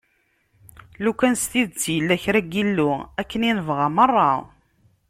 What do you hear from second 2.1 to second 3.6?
kra n yillu, akken i